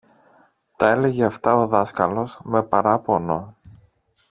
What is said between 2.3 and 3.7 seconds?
με παράπονο